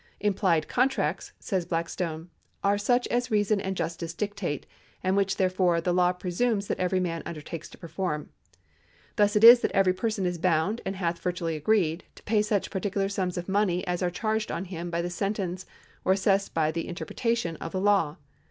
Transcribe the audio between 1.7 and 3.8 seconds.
stone, ^" are such as reason and